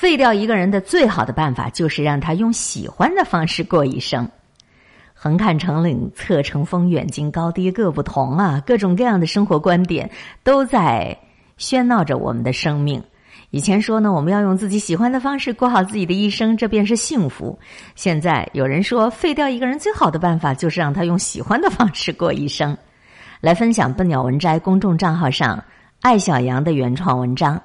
[0.00, 4.26] 废掉一个人的最好的办法，就是让他用喜欢的方式过一生。
[5.12, 8.62] 横看成岭侧成峰，远近高低各不同啊！
[8.66, 10.10] 各种各样的生活观点
[10.42, 11.14] 都在
[11.58, 13.02] 喧闹着我们的生命。
[13.50, 17.58] 以前说呢，我们要用自己喜欢的方式过好自己的一生，这便是幸福。
[17.94, 22.74] 现在有人说，废掉一个人最好的办法，就是让他用喜欢的方式过一生。
[23.42, 25.62] 来分享笨鸟文摘公众账号上
[26.00, 27.62] 艾小羊的原创文章，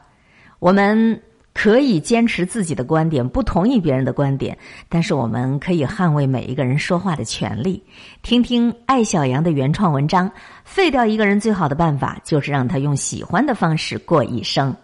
[0.60, 1.18] 我们。
[1.56, 4.56] 可以坚持自己的观点，不同意别人的观点，
[4.90, 7.82] 但是我们可以捍卫每一个人说话的权利。
[8.22, 10.30] 听听艾小羊的原创文章：
[10.66, 14.76] 废掉一个人最好的办法，就是让他用喜欢的方式过一生。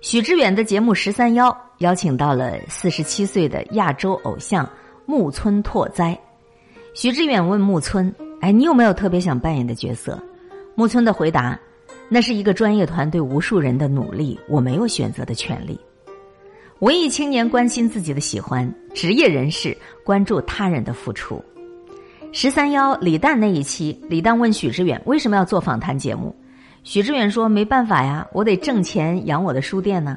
[0.00, 4.68] 许知远的节目《十三邀》邀请到了四十七岁的亚洲偶像
[5.06, 6.18] 木村拓哉。
[6.92, 10.20] 许知远问木村：“哎，你有没有特别想扮演的角色？”
[10.74, 11.58] 木村的回答。
[12.10, 15.78] 那是一个专业团队无数人的努力，我没有选择的权利。
[16.78, 21.44] 文艺青年关心自己的喜欢，职业人士关注他人的付出。
[22.32, 26.34] 十三幺李诞那一期，李诞问许知远为什么要做访谈节目，
[26.82, 30.16] 许知远说：“没办法呀，我得挣钱养我的书店呢。”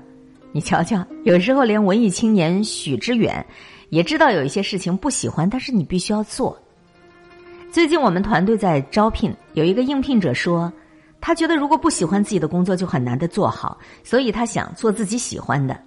[0.53, 3.45] 你瞧瞧，有时候连文艺青年许知远
[3.89, 6.58] 也知道有一些事情不喜欢，但是你必须要做。
[7.70, 10.72] 最近我们团队在招聘，有一个应聘者说。
[11.22, 15.80] 他觉得如果不喜欢自己的工作，就很难的做好，所以他想做自己喜欢的。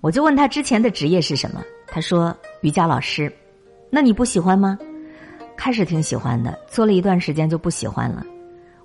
[0.00, 3.32] 我就问他之前的职业是什么，他说瑜伽老师。
[3.90, 4.78] 那你不喜欢吗？
[5.56, 8.24] 开始挺喜欢的，做了一段时间就不喜欢了。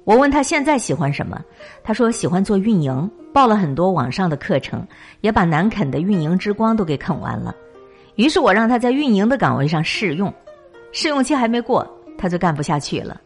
[0.03, 1.41] 我问他现在喜欢什么，
[1.83, 4.85] 他说喜欢做运营，报了很多网上的课程，
[5.21, 7.55] 也把难啃的运营之光都给啃完了。
[8.15, 10.33] 于是我让他在运营的岗位上试用，
[10.91, 13.19] 试用期还没过，他就干不下去了。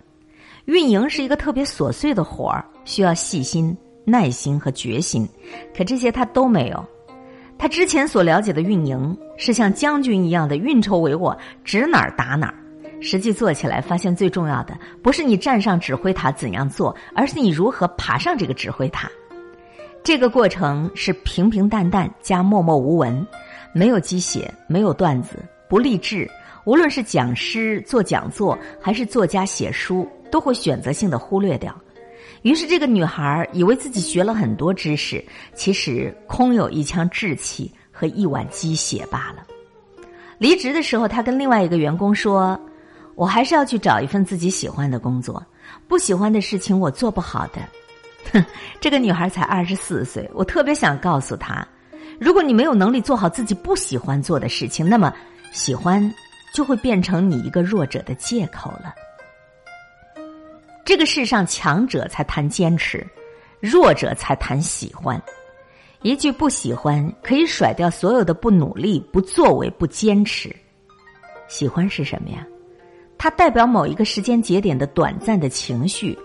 [0.66, 5.28] 运营是一个特别琐碎的活儿，需要细心、耐心和决心，
[5.76, 6.86] 可这些他都没有。
[7.58, 12.56] 他之前所了解的运营是像将军一样的运筹帷幄，指哪儿打哪儿。
[13.00, 19.10] 实际做起来，发现最重要的不是你站上指挥塔怎样做，而是你如何爬上这个指挥塔。
[20.04, 23.26] 这个过程是平平淡淡加默默无闻，
[23.74, 26.30] 没有鸡血，没有段子，不励志。
[26.64, 30.08] 无论是讲师做讲座，还是作家写书。
[30.32, 31.76] 都会选择性的忽略掉，
[32.42, 39.46] 于是这个女孩以为自己学了很多知识，其实空有一腔志气和一碗鸡血罢了。
[40.38, 42.60] 离职的时候，她跟另外一个员工说
[43.14, 45.46] ：“我还是要去找一份自己喜欢的工作，
[45.88, 47.62] 不喜欢的事情我做不好的。
[48.34, 48.44] ”哼，
[48.80, 51.68] 这个女孩才二十四岁，我特别想告诉她：
[52.20, 55.14] 如果你没有能力做好自己不喜欢做的事情，那么
[55.52, 56.02] 喜欢
[56.54, 58.96] 就会变成你一个弱者的借口了。
[60.92, 63.08] 这个世上，强者才谈坚持，
[63.62, 65.18] 弱者才谈喜欢。
[66.02, 70.54] 一句不喜欢，可以甩掉所有的不努力、不作为、不坚持。
[71.48, 72.46] 喜欢是什么呀？
[73.18, 76.20] 它代表某一个时间节点的短暂的情绪。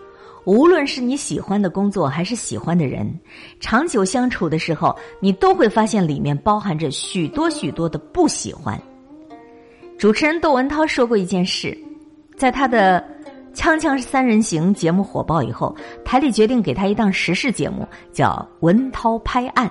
[0.44, 3.08] 无论是你喜欢的工作，还是喜欢的人，
[3.60, 8.76] 长久相处的时候，你都会发现里面包含着许多许多的不喜欢。
[9.96, 11.78] 主持人窦文涛说过一件事，
[12.36, 13.00] 在他的。
[13.56, 15.74] 《锵锵三人行》节目火爆以后，
[16.04, 18.28] 台里决定给他一档时事节目，叫
[18.60, 19.66] 《文涛拍案》。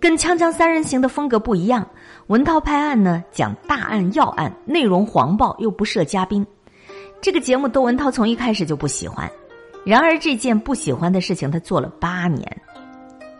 [0.00, 1.84] 跟《锵锵三人行》的风格不一样，
[2.26, 6.44] 《文涛拍案》呢讲大案要案，内容黄暴又不设嘉宾。
[7.20, 9.30] 这个节目窦文涛从一开始就不喜欢，
[9.86, 12.44] 然而这件不喜欢的事情他做了八年。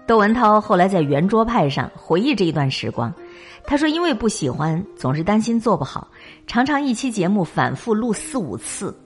[0.07, 3.13] 窦文涛后来在圆桌派上回忆这一段时光，
[3.65, 6.07] 他说：“因为不喜欢，总是担心做不好，
[6.47, 8.97] 常常一期节目反复录四五次。”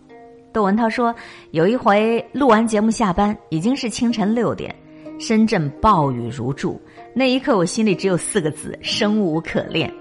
[0.53, 1.15] 窦文涛说
[1.53, 4.75] ：“有一回录完节目下班，已经是清晨六点，
[5.19, 6.81] 深圳暴雨如注。
[7.15, 9.93] 那一刻，我心里只有四个字：生无可恋。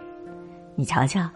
[0.76, 1.30] 你瞧瞧，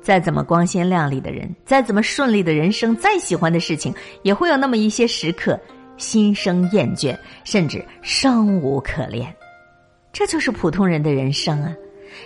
[0.00, 5.60] 再怎么光鲜亮丽的人，再怎么顺利的人生，再喜欢的事情，也会有那么一些时刻，
[5.98, 7.14] 心生厌倦，
[7.44, 9.34] 甚至生无可恋。
[10.10, 11.74] 这就是普通人的人生啊，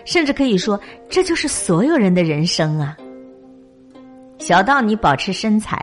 [0.04, 0.78] 甚至可以说，
[1.08, 2.96] 这就是所有人的人生啊。”
[4.48, 5.78] 小到你保持身材，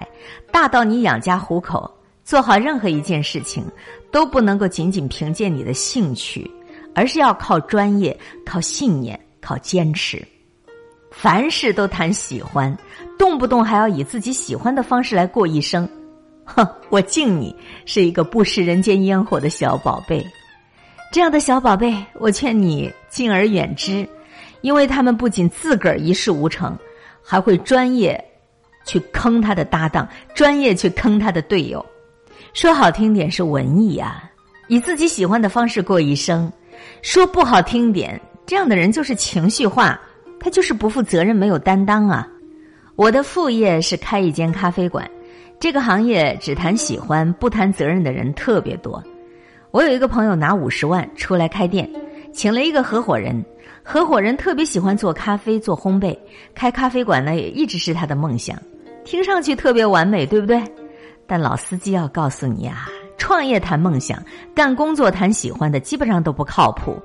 [0.51, 1.87] 大到你养家糊口，
[2.23, 3.63] 做好任何一件事情，
[4.09, 6.49] 都不能够仅仅凭借你的兴趣，
[6.95, 10.27] 而是要靠专业、靠信念、靠坚持。
[11.11, 12.75] 凡事都谈喜欢，
[13.19, 15.87] 动不动还要以自己喜欢的方式来过一生，
[16.43, 16.67] 哼！
[16.89, 20.25] 我敬你是一个不食人间烟火的小宝贝。
[21.11, 24.09] 这样的小宝贝，我劝你敬而远之，
[24.61, 26.75] 因为他们不仅自个儿一事无成，
[27.23, 28.19] 还会专业。
[28.85, 31.85] 去坑他的搭档，专业去坑他的队友，
[32.53, 34.23] 说好听点是文艺啊，
[34.67, 36.51] 以自己喜欢的方式过一生。
[37.01, 39.99] 说不好听点，这样的人就是情绪化，
[40.39, 42.27] 他就是不负责任、没有担当啊。
[42.95, 45.09] 我的副业是开一间咖啡馆，
[45.59, 49.03] 这个行业只谈喜欢不谈责任的人特别多。
[49.71, 51.89] 我有一个朋友拿五十万出来开店，
[52.33, 53.43] 请了一个合伙人，
[53.83, 56.17] 合伙人特别喜欢做咖啡、做烘焙，
[56.53, 58.57] 开咖啡馆呢也一直是他的梦想，
[59.05, 60.61] 听上去特别完美，对不对？
[61.27, 64.21] 但老司机要告诉你啊，创业谈梦想，
[64.53, 67.01] 干工作谈喜欢的基本上都不靠谱。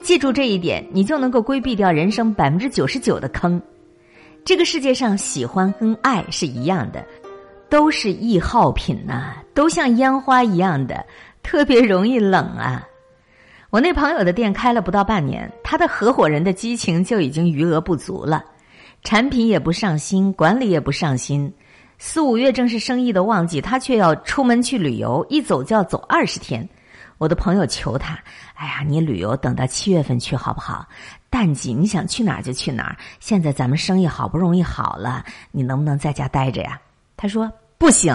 [0.00, 3.60] 记住这一点，你就能够规避掉人生百分之九十九的坑。
[4.44, 7.04] 这个世界上，喜欢跟爱是一样的，
[7.70, 11.04] 都是易耗品呐，都像烟花一样的，
[11.42, 12.86] 特别容易冷啊。
[13.70, 18.44] 我那朋友的店开了不到半年，他的合伙人的激情就已经余额不足了，
[19.04, 21.52] 产品也不上心，管理也不上心。
[21.98, 26.66] 四五月正是生意的旺季，他却要出门去旅游，一走就要走二十天。
[27.18, 28.18] 我的朋友求他
[28.56, 30.86] ：“哎呀，你旅游等到七月份去好不好？
[31.28, 32.96] 淡季你想去哪儿就去哪儿。
[33.20, 35.22] 现在咱们生意好不容易好了，
[35.52, 36.80] 你能不能在家待着呀？”
[37.14, 38.12] 他说：“不行，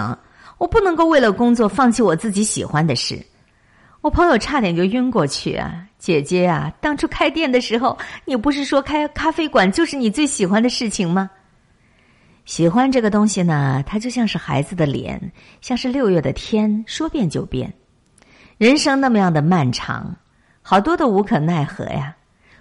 [0.58, 3.24] 我不能够为了工作放弃我自己喜欢的事。”
[4.00, 5.86] 我朋友差点就晕过去啊！
[5.98, 11.30] 姐姐啊，当初开店的时候，你不是说开咖啡馆就是你最喜欢的事情吗？
[12.46, 15.20] 喜欢这个东西呢，它就像是孩子的脸，
[15.60, 17.70] 像是六月的天，说变就变。
[18.56, 20.16] 人生那么样的漫长，
[20.62, 22.16] 好多的无可奈何呀。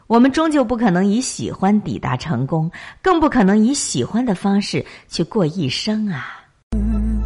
[0.08, 2.70] 我们终究不可能以喜欢抵达成功，
[3.02, 6.39] 更不可能以喜欢的方式去过一生啊。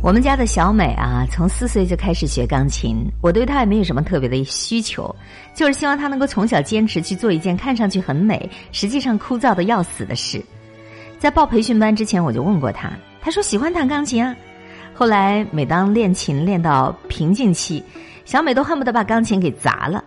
[0.04, 5.16] 我们家的小美啊，从四岁就开始学钢琴，我对她也没有什么特别的需求，
[5.56, 10.44] 就是希望她能够从小坚持去做一件看上去很美，实际上枯燥的要死的事。
[11.18, 12.92] 在报培训班之前，我就问过她，
[13.22, 14.36] 她说喜欢弹钢琴啊。
[14.94, 17.82] 后来每当练琴练到瓶颈期。
[18.26, 20.04] 小美都恨不得把钢琴给砸了。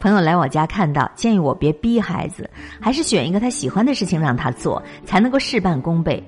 [0.00, 2.48] 朋友来我家看到，建议我别逼孩子，
[2.80, 6.22] 还是选一个他喜欢的事情让他做，才能够事半功倍。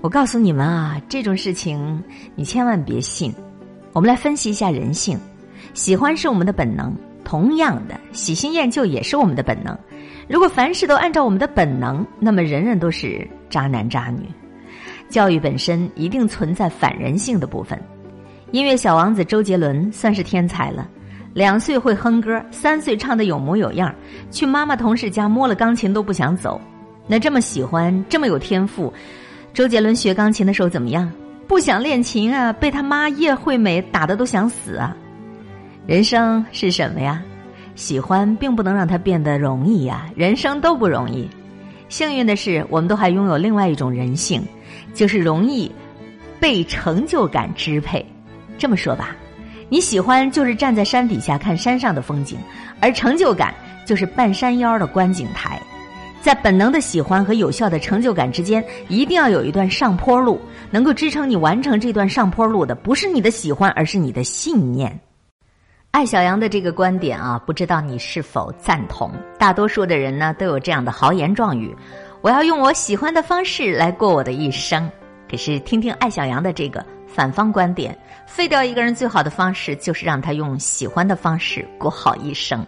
[0.00, 2.02] 我告诉你们啊，这种事情
[2.36, 3.34] 你千万别信。
[3.92, 5.18] 我们来分析一下人性，
[5.74, 9.76] 喜欢是我们的本能，同样的，喜新厌旧也是我们的本能。
[10.28, 14.28] 如果凡事都按照我们的本能，那么人人都是渣男渣女。
[15.08, 17.80] 教育本身一定存在反人性的部分。
[18.52, 20.88] 音乐小王子周杰伦算是天才了，
[21.34, 23.92] 两岁会哼歌，三岁唱的有模有样，
[24.30, 26.60] 去妈妈同事家摸了钢琴都不想走。
[27.08, 28.92] 那这么喜欢，这么有天赋，
[29.58, 31.10] 周杰伦学钢琴的时候怎么样？
[31.48, 34.96] 不想练琴啊，被他妈叶惠美打的都想死啊。
[35.84, 37.20] 人生是什么呀？
[37.74, 41.28] 喜欢并不能让他变得容易呀，人生都不容易。
[41.88, 44.40] 幸运的是，我们都还拥有另外一种人性，
[44.94, 45.68] 就是容易
[46.38, 48.06] 被成就感支配。
[48.58, 49.16] 这么说吧，
[49.68, 52.38] 你喜欢就是站在山底下看山上的风景，
[52.78, 53.52] 而成就感
[53.84, 55.60] 就是半山腰的观景台。
[56.28, 60.38] 在本能的喜欢和有效的成就感之间，一定要有一段上坡路，
[60.70, 65.00] 能够支撑你完成这段上坡路的，不是你的喜欢，而是你的信念。
[65.90, 69.10] 艾小阳的这个观点啊，不知道你是否赞同？
[69.38, 71.74] 大多数的人呢，都有这样的豪言壮语：
[72.20, 74.86] 我要用我喜欢的方式来过我的一生。
[75.30, 76.84] 可是，听听艾小阳的这个。
[77.06, 82.66] 反方观点，废掉一个人最好的方式就是让他用喜欢的方式过好一生。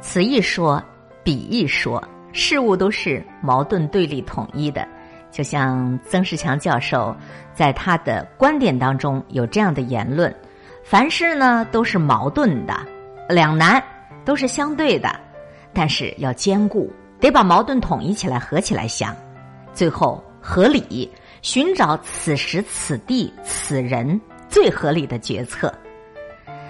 [0.00, 0.82] 此一说，
[1.22, 4.86] 彼一说，事物都是矛盾对立统一的。
[5.30, 7.14] 就像曾仕强教授
[7.52, 10.34] 在他的观点当中有这样的言论：
[10.82, 12.74] 凡事呢都是矛盾的、
[13.28, 13.82] 两难，
[14.24, 15.08] 都是相对的，
[15.74, 19.14] 但是要兼顾，得把矛盾统一起来，合起来想，
[19.74, 21.10] 最后合理。
[21.40, 25.72] 寻找此时此地此人最合理的决策，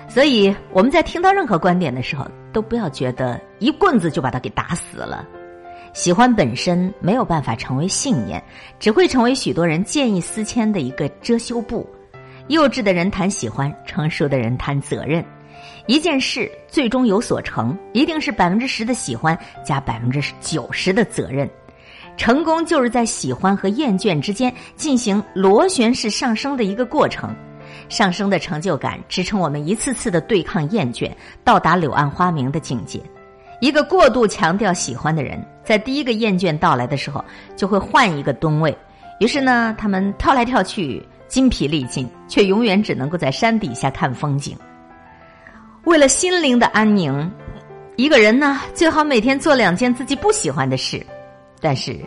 [0.08, 5.26] 所以我们在听到任何观点的时候，都不要觉得一棍子就把他给打死了。
[5.92, 8.42] 喜欢本身没有办法成为信念，
[8.78, 11.88] 只会成为许多人见异思迁的一个遮羞布。
[12.49, 15.25] 幼稚的人谈喜欢，成熟的人谈责任。
[15.87, 21.49] 一件事最终有所成，一定是百分之十的喜欢加百分之九十的责任。
[22.16, 27.35] 成功就是在喜欢和厌倦之间进行螺旋式上升的一个过程，
[27.88, 31.11] 上升的成就感支撑我们一次次的对抗厌倦，
[31.45, 33.00] 到达柳暗花明的境界。
[33.60, 37.24] 一个过度强调喜欢的人，在第一个厌倦到来的时候，
[37.56, 38.76] 就会换一个吨位，
[39.18, 44.56] 于是呢，他们跳来跳去，筋疲力尽，却永远只能够在山底下看风景。
[45.84, 47.30] 为了心灵的安宁，
[47.96, 51.04] 一个人呢，最好每天做两件自己不喜欢的事。
[51.60, 51.98] 但是，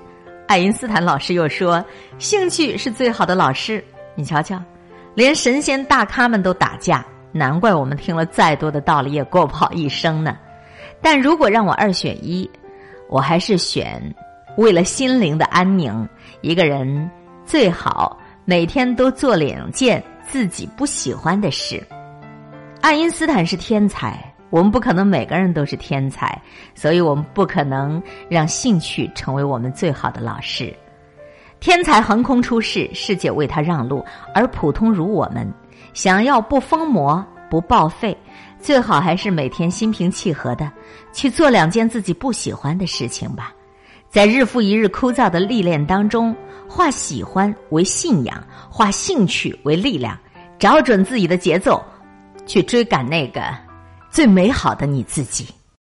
[0.48, 1.84] 爱因斯坦老师又说，
[2.17, 3.84] 兴趣是最好的老师。
[4.15, 4.62] 你瞧瞧，
[5.15, 10.38] 连神仙大咖们都打架，难怪我们听了再多的道理也过不好一生呢。
[11.01, 12.50] 但如果让我二选一，
[13.10, 14.01] 我还是选
[14.58, 16.08] 为了心灵的安宁，
[16.41, 17.10] 一个人
[17.46, 21.81] 最好每天都做两件自己不喜欢的事。
[22.81, 24.24] 爱因斯坦是天才。
[24.51, 26.38] 我们不可能每个人都是天才，
[26.75, 30.75] 所以我们不可能让兴趣成为我们最好的老师。
[31.62, 34.03] 天才横空出世，世界为他让路；
[34.36, 35.50] 而普通如我们，
[35.93, 38.17] 想要不疯魔不报废，
[38.62, 40.72] 最好还是每天心平气和的
[41.12, 43.53] 去做两件自己不喜欢的事情吧。
[44.10, 46.36] 在日复一日枯燥的历练当中，
[46.68, 50.18] 化喜欢为信仰，化兴趣为力量，
[50.60, 51.84] 找准自己的节奏，
[52.46, 53.41] 去追赶那个。
[54.10, 55.48] 最美好的你自己。